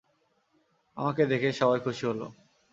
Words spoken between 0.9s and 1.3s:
আমাকে